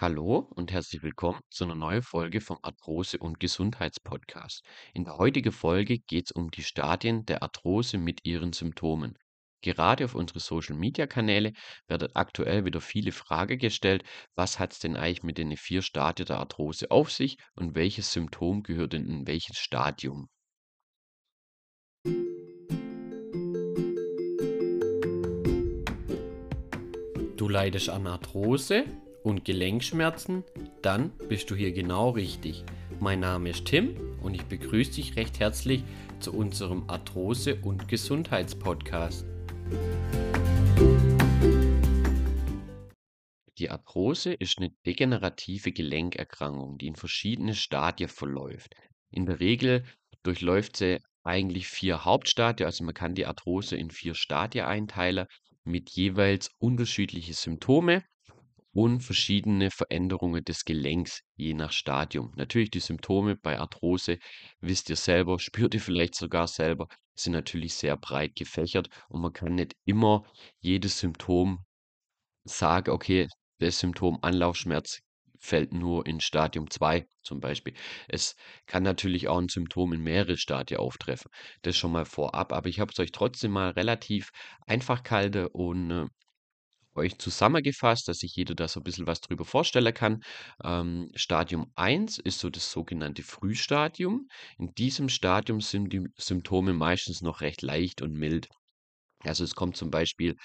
[0.00, 4.64] Hallo und herzlich willkommen zu einer neuen Folge vom Arthrose- und Gesundheitspodcast.
[4.92, 9.16] In der heutigen Folge geht es um die Stadien der Arthrose mit ihren Symptomen.
[9.62, 11.52] Gerade auf unsere Social-Media-Kanäle
[11.86, 14.02] werden aktuell wieder viele Fragen gestellt,
[14.34, 18.12] was hat es denn eigentlich mit den vier Stadien der Arthrose auf sich und welches
[18.12, 20.28] Symptom gehört denn in welches Stadium?
[27.36, 28.86] Du leidest an Arthrose
[29.24, 30.44] und Gelenkschmerzen?
[30.82, 32.62] Dann bist du hier genau richtig.
[33.00, 35.82] Mein Name ist Tim und ich begrüße dich recht herzlich
[36.20, 39.26] zu unserem Arthrose- und Gesundheitspodcast.
[43.58, 48.74] Die Arthrose ist eine degenerative Gelenkerkrankung, die in verschiedene Stadien verläuft.
[49.10, 49.84] In der Regel
[50.22, 55.26] durchläuft sie eigentlich vier Hauptstadien, also man kann die Arthrose in vier Stadien einteilen
[55.64, 58.04] mit jeweils unterschiedliche Symptome
[58.74, 62.32] und verschiedene Veränderungen des Gelenks je nach Stadium.
[62.36, 64.18] Natürlich die Symptome bei Arthrose
[64.60, 69.32] wisst ihr selber, spürt ihr vielleicht sogar selber, sind natürlich sehr breit gefächert und man
[69.32, 70.24] kann nicht immer
[70.60, 71.64] jedes Symptom
[72.44, 73.28] sagen, okay,
[73.60, 75.00] das Symptom Anlaufschmerz
[75.38, 77.74] fällt nur in Stadium 2 zum Beispiel.
[78.08, 78.34] Es
[78.66, 81.30] kann natürlich auch ein Symptom in mehrere Stadien auftreffen.
[81.62, 84.30] Das schon mal vorab, aber ich habe es euch trotzdem mal relativ
[84.66, 86.06] einfach gehalten und äh,
[86.96, 90.22] euch zusammengefasst, dass sich jeder da so ein bisschen was drüber vorstellen kann.
[90.62, 94.28] Ähm, Stadium 1 ist so das sogenannte Frühstadium.
[94.58, 98.48] In diesem Stadium sind die Symptome meistens noch recht leicht und mild.
[99.24, 100.36] Also es kommt zum Beispiel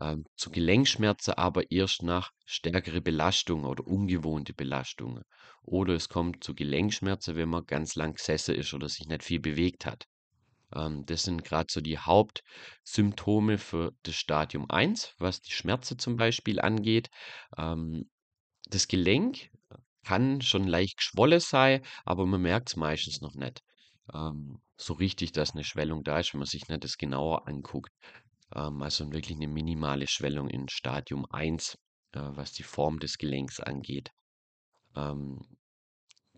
[0.00, 5.24] ähm, zu Gelenkschmerzen, aber erst nach stärkere Belastungen oder ungewohnte Belastungen.
[5.62, 9.40] Oder es kommt zu Gelenkschmerzen, wenn man ganz lang gesessen ist oder sich nicht viel
[9.40, 10.06] bewegt hat.
[10.74, 16.16] Ähm, das sind gerade so die Hauptsymptome für das Stadium 1, was die Schmerzen zum
[16.16, 17.10] Beispiel angeht.
[17.56, 18.10] Ähm,
[18.68, 19.50] das Gelenk
[20.04, 23.62] kann schon leicht geschwollen sein, aber man merkt es meistens noch nicht.
[24.12, 27.92] Ähm, so richtig, dass eine Schwellung da ist, wenn man sich nicht das genauer anguckt.
[28.54, 31.78] Ähm, also wirklich eine minimale Schwellung in Stadium 1,
[32.12, 34.10] äh, was die Form des Gelenks angeht.
[34.96, 35.40] Ähm,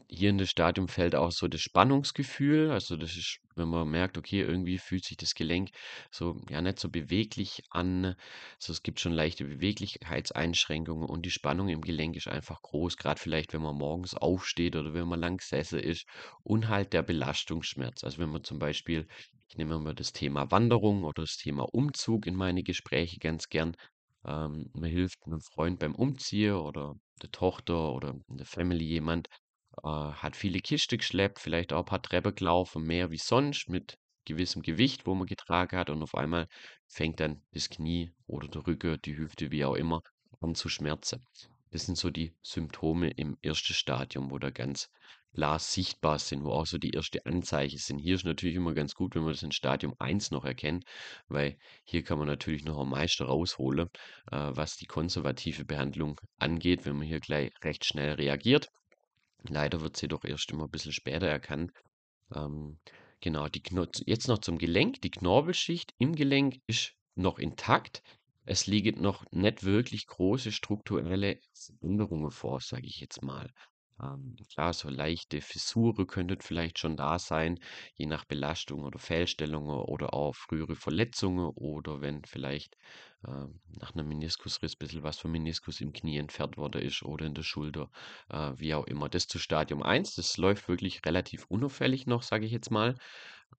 [0.09, 2.71] hier in das Stadium fällt auch so das Spannungsgefühl.
[2.71, 5.71] Also das ist, wenn man merkt, okay, irgendwie fühlt sich das Gelenk
[6.11, 8.17] so, ja, nicht so beweglich an.
[8.57, 13.21] Also es gibt schon leichte Beweglichkeitseinschränkungen und die Spannung im Gelenk ist einfach groß, gerade
[13.21, 16.07] vielleicht, wenn man morgens aufsteht oder wenn man lang gesessen ist.
[16.43, 18.05] Und halt der Belastungsschmerz.
[18.05, 19.07] Also wenn man zum Beispiel,
[19.49, 23.77] ich nehme mal das Thema Wanderung oder das Thema Umzug in meine Gespräche ganz gern.
[24.27, 29.29] Ähm, man hilft einem Freund beim Umziehen oder der Tochter oder der Family jemand
[29.83, 33.99] äh, hat viele Kisten geschleppt, vielleicht auch ein paar Treppen gelaufen, mehr wie sonst mit
[34.25, 36.49] gewissem Gewicht, wo man getragen hat und auf einmal
[36.87, 40.01] fängt dann das Knie oder der Rücken, die Hüfte, wie auch immer,
[40.41, 41.25] an zu schmerzen.
[41.71, 44.89] Das sind so die Symptome im ersten Stadium, wo da ganz
[45.35, 47.99] klar sichtbar sind, wo auch so die ersten Anzeichen sind.
[47.99, 50.85] Hier ist natürlich immer ganz gut, wenn man das in Stadium 1 noch erkennt,
[51.27, 53.89] weil hier kann man natürlich noch am meisten rausholen,
[54.31, 58.71] äh, was die konservative Behandlung angeht, wenn man hier gleich recht schnell reagiert.
[59.49, 61.73] Leider wird sie doch erst immer ein bisschen später erkannt.
[62.35, 62.79] Ähm,
[63.21, 63.63] genau, die
[64.07, 65.03] jetzt noch zum Gelenk.
[65.03, 68.03] Die Knorpelschicht im Gelenk ist noch intakt.
[68.47, 73.51] Es liegen noch nicht wirklich große strukturelle Veränderungen vor, sage ich jetzt mal.
[74.03, 77.61] Ähm, klar, so leichte Fissure könnten vielleicht schon da sein,
[77.95, 82.77] je nach Belastung oder Fehlstellungen oder auch frühere Verletzungen oder wenn vielleicht
[83.25, 83.47] äh,
[83.81, 87.35] nach einem Meniskusriss ein bisschen was vom Meniskus im Knie entfernt worden ist oder in
[87.35, 87.91] der Schulter,
[88.31, 89.09] äh, wie auch immer.
[89.09, 92.97] Das zu Stadium 1, das läuft wirklich relativ unauffällig noch, sage ich jetzt mal.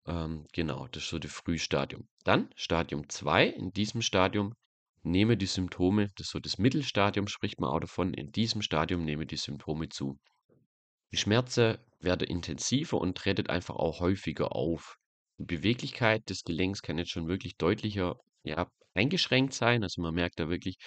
[0.08, 2.08] Ähm, genau, das ist so das Frühstadium.
[2.24, 4.56] Dann Stadium 2, in diesem Stadium
[5.06, 9.06] nehme die Symptome, das ist so das Mittelstadium, spricht man auch davon, in diesem Stadium
[9.06, 10.20] nehme die Symptome zu.
[11.12, 14.98] Die Schmerzen werden intensiver und treten einfach auch häufiger auf.
[15.38, 19.84] Die Beweglichkeit des Gelenks kann jetzt schon wirklich deutlicher ja, eingeschränkt sein.
[19.84, 20.78] Also man merkt da wirklich,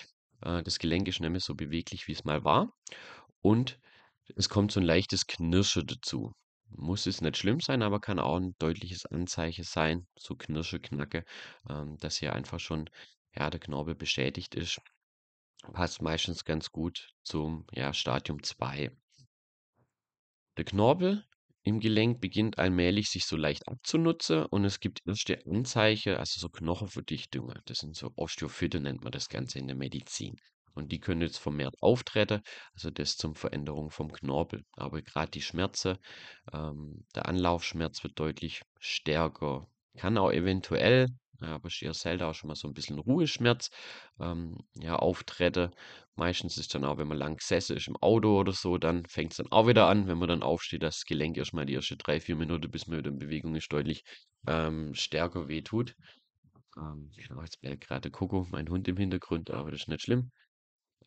[0.43, 2.73] äh, das Gelenk ist nicht mehr so beweglich, wie es mal war.
[3.41, 3.79] Und
[4.37, 6.32] es kommt so ein leichtes Knirschen dazu.
[6.71, 11.25] Muss es nicht schlimm sein, aber kann auch ein deutliches Anzeichen sein, so Knirsche, Knacke,
[11.71, 12.91] ähm, dass hier einfach schon
[13.38, 14.81] ja, der Knorpel beschädigt ist.
[15.73, 18.90] Passt meistens ganz gut zum ja, Stadium 2.
[20.56, 21.25] Der Knorpel
[21.62, 26.49] im Gelenk beginnt allmählich sich so leicht abzunutzen und es gibt erste Anzeichen, also so
[26.49, 27.61] Knochenverdichtungen.
[27.67, 30.37] Das sind so Osteophyte, nennt man das Ganze in der Medizin.
[30.75, 32.40] Und die können jetzt vermehrt auftreten,
[32.73, 34.64] also das zum Veränderung vom Knorpel.
[34.73, 35.99] Aber gerade die Schmerzen,
[36.52, 39.69] ähm, der Anlaufschmerz wird deutlich stärker.
[39.96, 41.08] Kann auch eventuell
[41.40, 43.70] ja, eher selten auch schon mal so ein bisschen Ruheschmerz,
[44.20, 45.70] ähm, ja, auftrete.
[46.17, 49.32] Meistens ist dann auch, wenn man lang gesessen ist im Auto oder so, dann fängt
[49.32, 52.20] es dann auch wieder an, wenn man dann aufsteht, das Gelenk erstmal die erste drei,
[52.20, 54.05] vier Minuten, bis man wieder in Bewegung ist, deutlich
[54.46, 55.94] ähm, stärker wehtut.
[56.76, 60.31] Ähm, genau, jetzt wäre gerade Coco, mein Hund im Hintergrund, aber das ist nicht schlimm.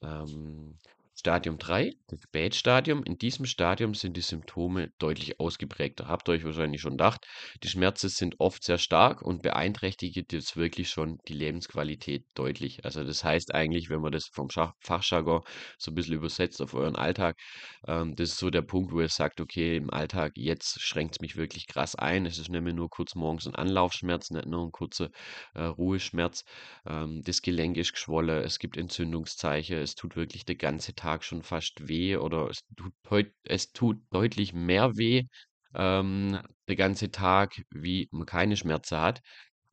[0.02, 0.78] Ähm,
[1.22, 3.04] Stadium 3, das Spätstadium.
[3.04, 6.08] In diesem Stadium sind die Symptome deutlich ausgeprägter.
[6.08, 7.28] Habt ihr euch wahrscheinlich schon gedacht.
[7.62, 12.86] Die Schmerzen sind oft sehr stark und beeinträchtigen jetzt wirklich schon die Lebensqualität deutlich.
[12.86, 15.42] Also das heißt eigentlich, wenn man das vom Fachjargon
[15.78, 17.38] so ein bisschen übersetzt auf euren Alltag,
[17.88, 21.22] ähm, das ist so der Punkt, wo ihr sagt, okay, im Alltag, jetzt schränkt es
[21.22, 22.26] mich wirklich krass ein.
[22.26, 25.12] Es ist nicht mehr nur kurz morgens ein Anlaufschmerz, nicht nur ein kurzer
[25.54, 26.46] äh, Ruheschmerz.
[26.88, 31.44] Ähm, das Gelenk ist geschwollen, es gibt Entzündungszeichen, es tut wirklich der ganze Tag schon
[31.44, 32.94] fast weh oder es tut,
[33.44, 35.24] es tut deutlich mehr weh
[35.76, 39.22] ähm, der ganze Tag, wie man keine Schmerzen hat.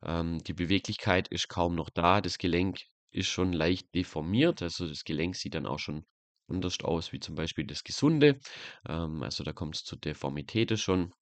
[0.03, 2.79] Ähm, die Beweglichkeit ist kaum noch da, das Gelenk
[3.11, 6.05] ist schon leicht deformiert, also das Gelenk sieht dann auch schon
[6.49, 8.39] anders aus wie zum Beispiel das Gesunde.
[8.87, 11.13] Ähm, also da kommt es zu Deformitäten schon.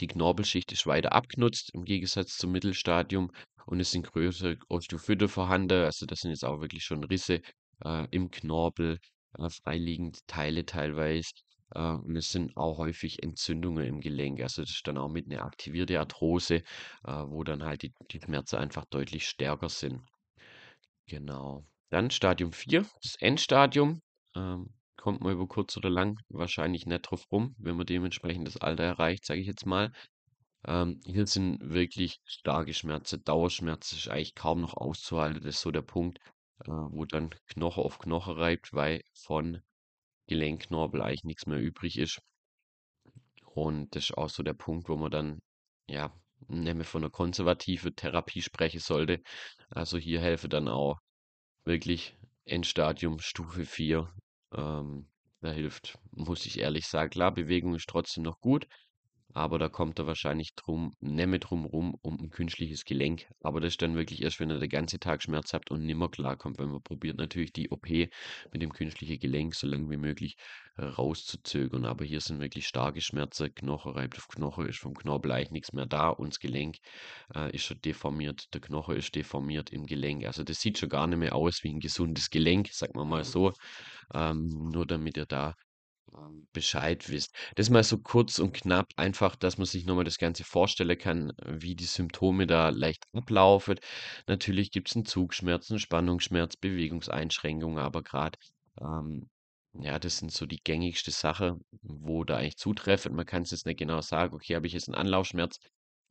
[0.00, 3.30] Die Knorpelschicht ist weiter abgenutzt im Gegensatz zum Mittelstadium
[3.66, 5.84] und es sind größere Osteophyte vorhanden.
[5.84, 7.40] Also das sind jetzt auch wirklich schon Risse
[7.84, 8.98] äh, im Knorpel,
[9.38, 11.32] äh, freiliegende Teile teilweise.
[11.74, 14.40] Äh, und es sind auch häufig Entzündungen im Gelenk.
[14.40, 16.62] Also das ist dann auch mit einer aktivierten Arthrose, äh,
[17.04, 20.02] wo dann halt die, die Schmerzen einfach deutlich stärker sind.
[21.06, 21.64] Genau.
[21.90, 24.00] Dann Stadium 4, das Endstadium.
[24.34, 28.56] Ähm, kommt man über kurz oder lang wahrscheinlich nicht drauf rum, wenn man dementsprechend das
[28.56, 29.92] Alter erreicht, sage ich jetzt mal.
[30.64, 35.42] Ähm, hier sind wirklich starke Schmerzen, Dauerschmerzen ist eigentlich kaum noch auszuhalten.
[35.42, 36.20] Das ist so der Punkt,
[36.64, 39.62] äh, wo dann Knoche auf Knoche reibt, weil von
[40.28, 42.20] Gelenkknorpel eigentlich nichts mehr übrig ist.
[43.46, 45.42] Und das ist auch so der Punkt, wo man dann,
[45.88, 46.12] ja,
[46.48, 49.22] nicht mehr von einer konservativen Therapie sprechen sollte.
[49.70, 50.98] Also hier helfe dann auch
[51.64, 54.12] wirklich Endstadium Stufe 4.
[54.52, 55.08] Ähm,
[55.40, 58.66] da hilft, muss ich ehrlich sagen, klar, Bewegung ist trotzdem noch gut,
[59.34, 63.26] aber da kommt er wahrscheinlich drum, nicht mehr drum rum um ein künstliches Gelenk.
[63.42, 66.08] Aber das ist dann wirklich erst, wenn ihr den ganzen Tag Schmerz habt und nimmer
[66.08, 70.36] klarkommt, wenn man probiert natürlich die OP mit dem künstlichen Gelenk so lange wie möglich
[70.76, 71.84] äh, rauszuzögern.
[71.84, 75.72] Aber hier sind wirklich starke Schmerzen, Knochen reibt auf Knochen, ist vom Knorpel eigentlich nichts
[75.72, 76.76] mehr da und das Gelenk
[77.34, 80.26] äh, ist schon deformiert, der Knochen ist deformiert im Gelenk.
[80.26, 83.24] Also das sieht schon gar nicht mehr aus wie ein gesundes Gelenk, sagen wir mal
[83.24, 83.52] so.
[84.14, 85.54] Ähm, nur damit ihr da
[86.52, 87.34] Bescheid wisst.
[87.54, 91.32] Das mal so kurz und knapp, einfach, dass man sich nochmal das Ganze vorstellen kann,
[91.46, 93.78] wie die Symptome da leicht ablaufen.
[94.26, 98.38] Natürlich gibt es einen Zugschmerz, einen Spannungsschmerz, Bewegungseinschränkungen, aber gerade,
[98.80, 99.28] ähm,
[99.74, 103.14] ja, das sind so die gängigste Sache, wo da eigentlich zutreffend.
[103.14, 105.58] Man kann es jetzt nicht genau sagen, okay, habe ich jetzt einen Anlaufschmerz,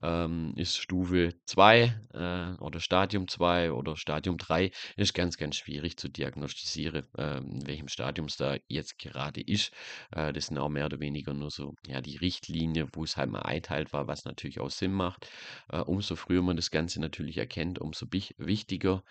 [0.01, 5.97] ähm, ist Stufe 2 äh, oder Stadium 2 oder Stadium 3, ist ganz, ganz schwierig
[5.97, 9.71] zu diagnostizieren, äh, in welchem Stadium es da jetzt gerade ist.
[10.11, 13.29] Äh, das sind auch mehr oder weniger nur so, ja, die Richtlinie, wo es halt
[13.31, 15.29] mal einteilt war, was natürlich auch Sinn macht.
[15.69, 18.07] Äh, umso früher man das Ganze natürlich erkennt, umso
[18.37, 19.03] wichtiger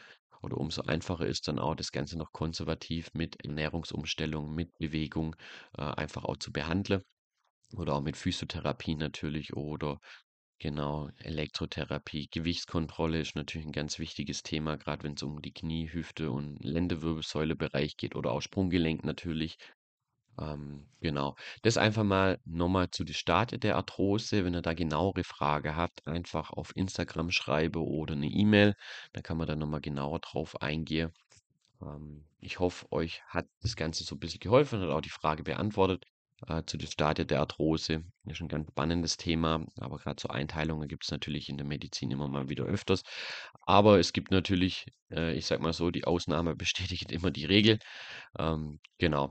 [0.42, 5.36] oder umso einfacher ist dann auch das Ganze noch konservativ mit Ernährungsumstellung, mit Bewegung
[5.76, 7.02] äh, einfach auch zu behandeln.
[7.76, 10.00] Oder auch mit Physiotherapie natürlich oder
[10.60, 15.90] Genau, Elektrotherapie, Gewichtskontrolle ist natürlich ein ganz wichtiges Thema, gerade wenn es um die Knie,
[15.90, 19.56] Hüfte und Lendenwirbelsäule-Bereich geht oder auch Sprunggelenk natürlich.
[20.38, 21.36] Ähm, genau.
[21.62, 24.44] Das einfach mal nochmal zu der Stadie der Arthrose.
[24.44, 28.76] Wenn ihr da genauere Frage habt, einfach auf Instagram schreibe oder eine E-Mail.
[29.14, 31.12] Da kann man dann nochmal genauer drauf eingehen.
[31.82, 35.42] Ähm, ich hoffe, euch hat das Ganze so ein bisschen geholfen, hat auch die Frage
[35.44, 36.06] beantwortet
[36.46, 38.04] äh, zu den Stadien der Arthrose.
[38.24, 41.66] Das ist ein ganz spannendes Thema, aber gerade so Einteilungen gibt es natürlich in der
[41.66, 43.02] Medizin immer mal wieder öfters.
[43.62, 47.78] Aber es gibt natürlich, äh, ich sag mal so, die Ausnahme bestätigt immer die Regel.
[48.38, 49.30] Ähm, genau.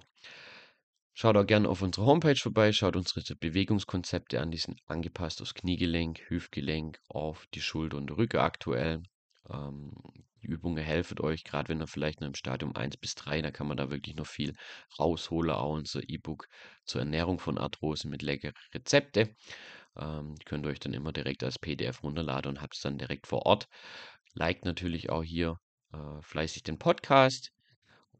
[1.13, 5.53] Schaut auch gerne auf unserer Homepage vorbei, schaut unsere Bewegungskonzepte an, die sind angepasst aufs
[5.53, 9.03] Kniegelenk, Hüftgelenk, auf die Schulter und Rücken aktuell.
[9.49, 9.91] Ähm,
[10.49, 13.67] Übungen helfen euch, gerade wenn ihr vielleicht noch im Stadium 1 bis 3, da kann
[13.67, 14.55] man da wirklich noch viel
[14.99, 15.51] rausholen.
[15.51, 16.47] Auch unser E-Book
[16.85, 19.35] zur Ernährung von Arthrose mit leckeren Rezepte.
[19.97, 23.27] Ähm, könnt ihr euch dann immer direkt als PDF runterladen und habt es dann direkt
[23.27, 23.67] vor Ort.
[24.33, 25.57] Liked natürlich auch hier
[25.93, 27.51] äh, fleißig den Podcast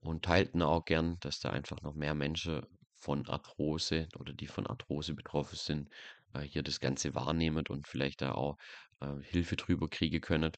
[0.01, 2.61] und teilt ihn auch gern, dass da einfach noch mehr Menschen
[2.95, 5.89] von Arthrose oder die von Arthrose betroffen sind,
[6.33, 8.57] äh, hier das Ganze wahrnehmen und vielleicht da auch
[9.01, 10.51] äh, Hilfe drüber kriegen können.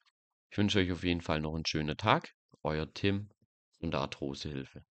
[0.51, 2.35] Ich wünsche euch auf jeden Fall noch einen schönen Tag.
[2.61, 3.29] Euer Tim
[3.79, 4.83] von der Arthrosehilfe.